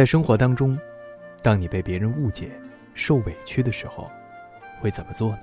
[0.00, 0.78] 在生活当中，
[1.42, 2.58] 当你被别人误解、
[2.94, 4.10] 受委屈的时候，
[4.80, 5.40] 会怎么做呢？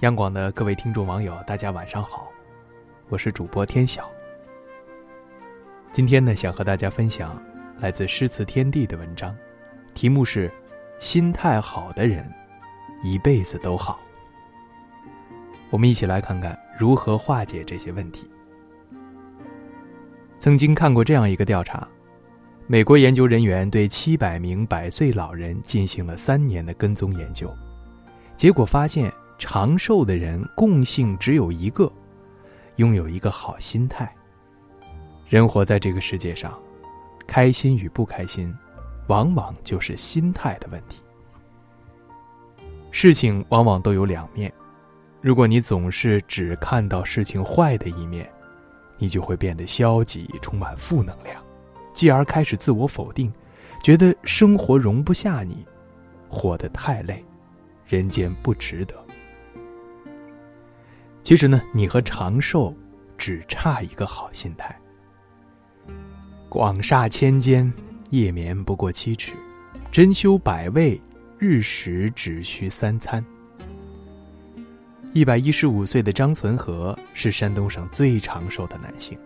[0.00, 2.32] 央广的各位听众网友，大家晚上好，
[3.10, 4.10] 我是主播天晓。
[5.92, 7.38] 今天呢，想和大家分享
[7.78, 9.36] 来自诗词天地的文章，
[9.92, 10.50] 题目是
[10.98, 12.26] “心态好的人，
[13.02, 14.00] 一辈子都好”。
[15.68, 18.26] 我们一起来看看如何化解这些问题。
[20.40, 21.86] 曾经看过这样一个调查，
[22.66, 27.54] 美国研究人员对七百名百岁老人进行了三年的跟踪研究，
[28.38, 31.92] 结果发现，长寿的人共性只有一个，
[32.76, 34.10] 拥有一个好心态。
[35.28, 36.58] 人活在这个世界上，
[37.26, 38.50] 开心与不开心，
[39.08, 41.02] 往往就是心态的问题。
[42.90, 44.50] 事情往往都有两面，
[45.20, 48.26] 如果你总是只看到事情坏的一面。
[49.00, 51.42] 你就会变得消极，充满负能量，
[51.92, 53.32] 继而开始自我否定，
[53.82, 55.66] 觉得生活容不下你，
[56.28, 57.24] 活得太累，
[57.86, 58.94] 人间不值得。
[61.22, 62.74] 其实呢，你和长寿
[63.16, 64.78] 只差一个好心态。
[66.48, 67.72] 广厦千间，
[68.10, 69.32] 夜眠不过七尺；
[69.90, 71.00] 珍馐百味，
[71.38, 73.24] 日食只需三餐。
[75.12, 79.18] 一百一十五岁的张存和是山东省最长寿的男性。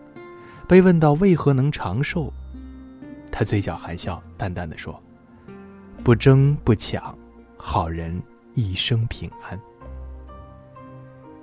[0.67, 2.33] 被问到为何能长寿，
[3.31, 4.99] 他嘴角含笑，淡淡的说
[6.03, 7.15] ：“不争不抢，
[7.55, 8.19] 好人
[8.55, 9.59] 一生平安。”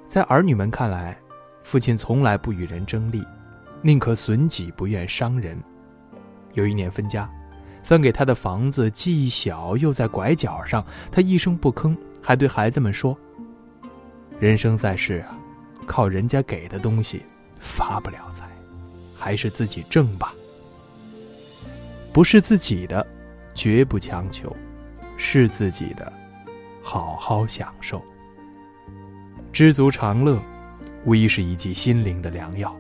[0.08, 1.16] 在儿女们看来，
[1.62, 3.24] 父亲从来不与人争利，
[3.80, 5.56] 宁可损己不愿伤人。
[6.54, 7.30] 有一年分家，
[7.84, 13.16] 分给他的房子既小又在拐角上，他一声不吭，还对孩子们说。
[14.42, 15.38] 人生在世啊，
[15.86, 17.22] 靠人家给的东西
[17.60, 18.48] 发不了财，
[19.14, 20.34] 还是自己挣吧。
[22.12, 23.06] 不是自己的，
[23.54, 24.50] 绝不强求；
[25.16, 26.12] 是自己的，
[26.82, 28.02] 好好享受。
[29.52, 30.42] 知足常乐，
[31.04, 32.76] 无疑是一剂心灵的良药，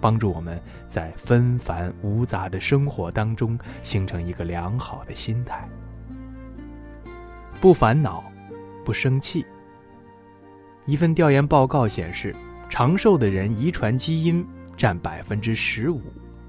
[0.00, 5.64] 帮助我们在纷繁芜杂的生活当中形成一个良好的心态，
[7.60, 8.24] 不烦恼，
[8.84, 9.46] 不生气。
[10.88, 12.34] 一份调研报告显示，
[12.70, 14.42] 长寿的人遗传基因
[14.74, 16.00] 占百分之十五，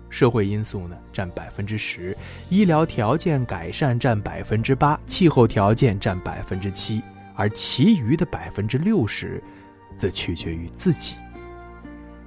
[0.09, 2.17] 社会因素呢占百分之十，
[2.47, 7.01] 医疗条件改善占百分之八，气候条件占百分之七，
[7.35, 9.43] 而其余的百分之六十，
[9.97, 11.15] 则取决于自己。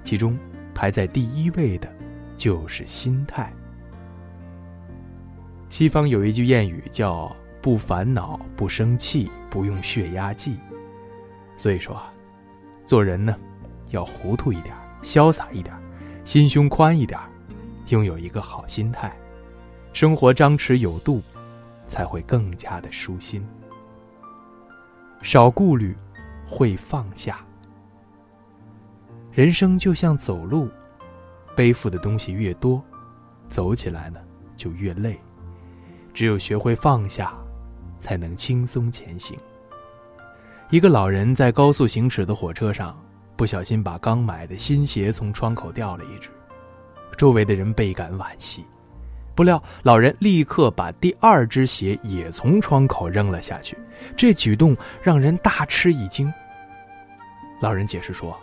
[0.05, 0.39] 其中
[0.75, 1.91] 排在第一位的，
[2.37, 3.51] 就是心态。
[5.71, 10.59] 西方有一句谚语叫“不烦恼，不生气，不用血压计”。
[11.63, 11.97] 所以说，
[12.85, 13.37] 做人呢，
[13.91, 15.73] 要糊涂一点，潇洒一点，
[16.25, 17.21] 心胸宽一点，
[17.87, 19.17] 拥有一个好心态，
[19.93, 21.23] 生活张弛有度，
[21.87, 23.47] 才会更加的舒心。
[25.23, 25.97] 少顾虑，
[26.49, 27.39] 会放下。
[29.31, 30.69] 人生就像走路，
[31.55, 32.83] 背负的东西越多，
[33.49, 34.19] 走起来呢
[34.57, 35.17] 就越累。
[36.13, 37.33] 只有学会放下，
[38.01, 39.39] 才能轻松前行。
[40.73, 42.99] 一个老人在高速行驶的火车上，
[43.37, 46.31] 不小心把刚买的新鞋从窗口掉了一只，
[47.15, 48.65] 周围的人倍感惋惜。
[49.35, 53.77] 不料老人立刻把第二只鞋也从窗口扔了下去，
[54.17, 56.33] 这举动让人大吃一惊。
[57.61, 58.35] 老人解释说：“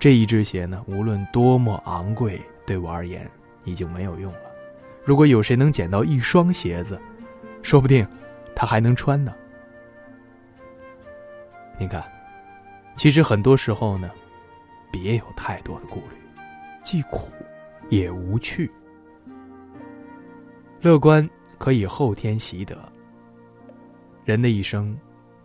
[0.00, 3.30] 这一只鞋呢，无论多么昂贵，对我而言
[3.64, 4.40] 已经没有用了。
[5.04, 6.98] 如果有谁能捡到一双鞋子，
[7.62, 8.08] 说不定
[8.56, 9.30] 他还能穿呢。”
[11.78, 12.04] 你看，
[12.96, 14.10] 其实很多时候呢，
[14.92, 16.16] 别有太多的顾虑，
[16.82, 17.28] 既苦
[17.88, 18.70] 也无趣。
[20.80, 21.28] 乐观
[21.58, 22.76] 可以后天习得。
[24.24, 24.96] 人的一生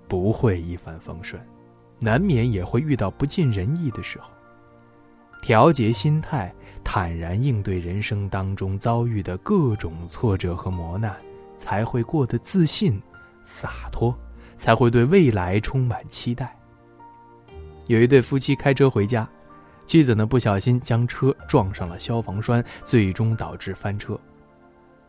[0.07, 1.41] 不会一帆风顺，
[1.97, 4.29] 难免也会遇到不尽人意的时候。
[5.41, 6.53] 调节心态，
[6.83, 11.15] 坦然应对人生当中遭遇的各种挫折和磨难，
[11.57, 13.01] 才会过得自信、
[13.45, 14.13] 洒脱。
[14.59, 16.55] 才会对未来充满期待。
[17.87, 19.27] 有一对夫妻开车回家，
[19.87, 24.19] 妻子呢不小心将车撞上了消防栓，最终导致翻车。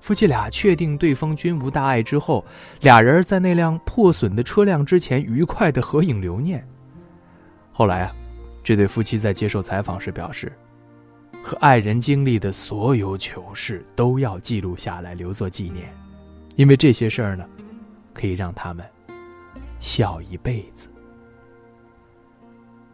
[0.00, 2.42] 夫妻俩确定对方均无大碍之后，
[2.80, 6.66] 俩人在那辆破损的车辆之前愉快的合影留念。
[7.70, 8.12] 后来啊，
[8.64, 10.50] 这对夫妻在接受采访时表示，
[11.42, 15.86] 和爱人经历的所有糗事都要记录下来留作纪念，
[16.56, 17.44] 因为这些事儿呢，
[18.14, 18.82] 可以让他们。
[19.80, 20.88] 笑一辈子。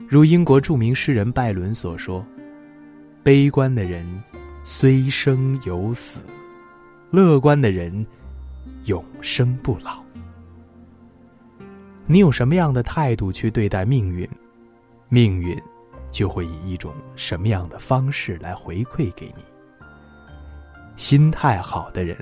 [0.09, 2.25] 如英国著名诗人拜伦所说
[3.23, 4.07] ：“悲观的人
[4.63, 6.21] 虽生有死，
[7.11, 8.07] 乐观的人
[8.85, 10.01] 永生不老。
[12.07, 14.29] 你有什么样的态度去对待命运，
[15.09, 15.61] 命运
[16.11, 19.43] 就会以一种什么样的方式来回馈给你。
[20.97, 22.17] 心态好的人，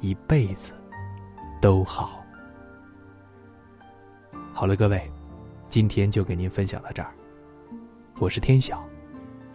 [0.00, 0.72] 一辈子
[1.60, 2.23] 都好。
[4.64, 5.10] 好了，各位，
[5.68, 7.12] 今天就给您分享到这儿。
[8.18, 8.82] 我是天晓，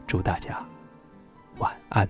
[0.06, 0.64] 祝大家。
[1.58, 2.08] 晚安。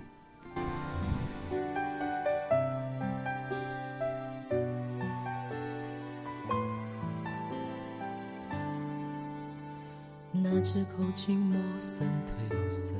[10.33, 12.91] 那支口琴磨损褪色，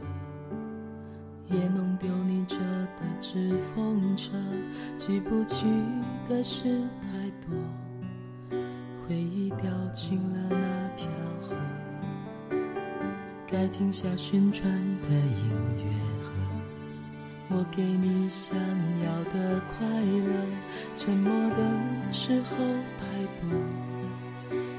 [1.48, 4.31] 也弄丢你折的纸风车。
[4.96, 5.66] 记不起
[6.30, 7.54] 的事太多，
[9.09, 11.07] 回忆掉进了那条
[11.41, 11.56] 河。
[13.47, 14.63] 该停下旋转
[15.01, 15.85] 的音乐
[16.23, 16.29] 盒。
[17.47, 18.56] 我给你想
[19.03, 20.45] 要的快乐，
[20.95, 22.56] 沉默的时候
[23.00, 23.50] 太多，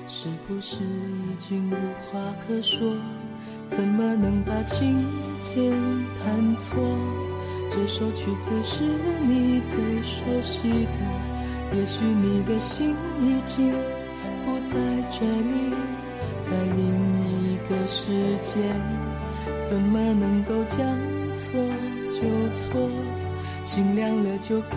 [0.06, 2.94] 是不是已经无话可说？
[3.66, 5.04] 怎么能把琴
[5.40, 5.72] 键
[6.22, 6.80] 弹错？
[7.68, 8.84] 这首曲子是
[9.26, 13.74] 你最熟悉的，也许你的心已经
[14.60, 14.78] 在
[15.10, 15.74] 这里，
[16.42, 16.84] 在另
[17.24, 18.54] 一个世界，
[19.62, 20.86] 怎么能够将
[21.34, 21.52] 错？
[22.10, 22.20] 就
[22.54, 22.90] 错，
[23.62, 24.76] 心凉了就该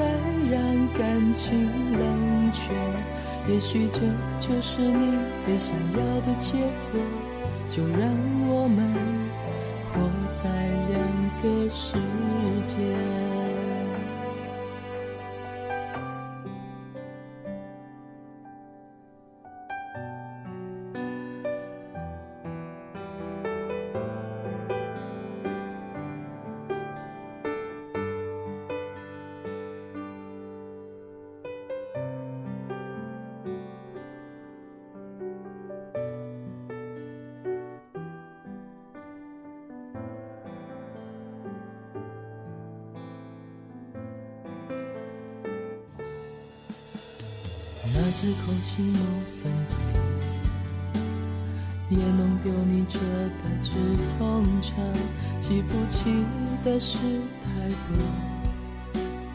[0.51, 0.62] 让
[0.97, 1.57] 感情
[1.97, 2.71] 冷却。
[3.51, 4.01] 也许这
[4.39, 6.53] 就是你最想要的结
[6.91, 7.01] 果，
[7.68, 8.09] 就让
[8.47, 8.94] 我们
[9.91, 10.00] 活
[10.31, 10.50] 在
[10.89, 10.94] 两
[11.41, 11.97] 个世
[12.63, 12.77] 界。
[48.13, 49.74] 那支空气磨损褪
[50.15, 50.38] 色，
[51.89, 53.71] 也弄丢你折的纸
[54.19, 54.75] 风车。
[55.39, 56.24] 记不起
[56.63, 57.00] 的事
[57.42, 57.98] 太多，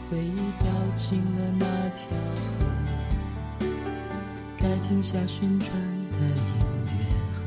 [0.09, 3.67] 回忆掉进了那条河。
[4.57, 5.69] 该停下旋转
[6.13, 6.31] 的音
[6.85, 6.89] 乐
[7.35, 7.39] 盒，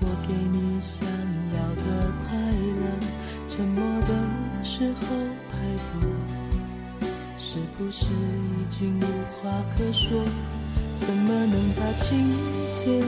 [0.00, 1.08] 我给你想
[1.56, 2.84] 要的快乐。
[3.46, 4.12] 沉默的
[4.62, 5.09] 时候。
[7.80, 10.22] 是不是已经无话可说？
[10.98, 12.18] 怎么能把琴
[12.70, 13.00] 键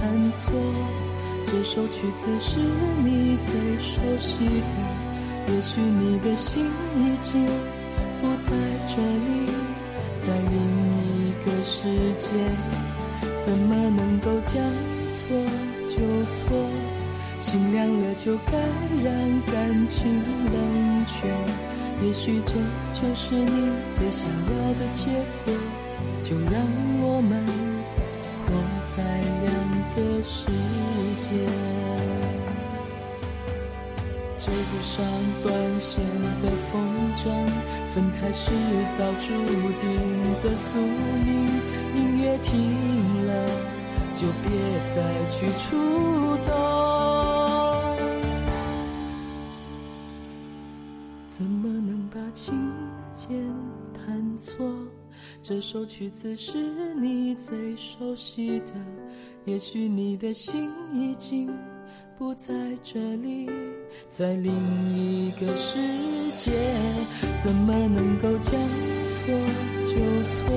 [0.00, 0.50] 弹错？
[1.46, 2.58] 这首曲子是
[3.04, 7.46] 你最熟悉的，也许你的心已经
[8.20, 8.50] 不在
[8.88, 9.48] 这里，
[10.18, 10.58] 在另
[11.04, 11.86] 一个世
[12.16, 12.30] 界。
[13.40, 14.60] 怎么能够将
[15.12, 15.36] 错
[15.86, 16.68] 就错？
[17.38, 18.58] 心凉了就该
[19.04, 20.20] 让感情
[20.52, 21.28] 冷却。
[22.02, 22.52] 也许这
[22.92, 25.06] 就是你最想要的结
[25.44, 25.54] 果，
[26.22, 26.62] 就让
[27.00, 27.44] 我们
[28.46, 28.52] 活
[28.94, 29.02] 在
[29.42, 29.50] 两
[29.96, 30.46] 个世
[31.18, 31.26] 界。
[34.38, 35.04] 追不上
[35.42, 36.04] 断线
[36.40, 36.74] 的风
[37.16, 37.24] 筝，
[37.92, 38.52] 分开是
[38.96, 39.34] 早注
[39.80, 39.88] 定
[40.42, 41.48] 的宿命。
[41.96, 43.48] 音乐停了，
[44.12, 44.50] 就别
[44.94, 46.75] 再去触动。
[55.48, 56.58] 这首曲子是
[56.96, 58.72] 你最熟悉的，
[59.44, 61.48] 也许你的心已经
[62.18, 63.48] 不在这里，
[64.08, 64.52] 在另
[64.92, 65.78] 一个世
[66.34, 66.50] 界。
[67.44, 68.60] 怎么能够将
[69.08, 69.32] 错
[69.84, 69.94] 就
[70.28, 70.50] 错？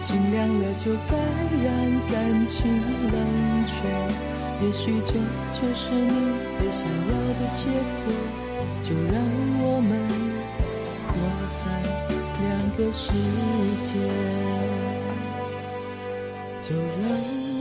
[0.00, 1.18] 心凉了就该
[1.62, 2.66] 让感情
[3.12, 4.64] 冷却。
[4.64, 5.12] 也许这
[5.52, 7.66] 就是你最想要的结
[8.06, 8.14] 果。
[8.80, 9.22] 就让
[9.60, 10.00] 我们
[12.78, 13.12] 个世
[13.80, 13.92] 界
[16.60, 17.10] 就让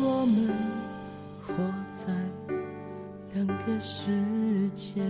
[0.03, 0.47] 我们
[1.41, 1.53] 活
[1.91, 2.13] 在
[3.33, 4.11] 两个世
[4.75, 5.01] 界。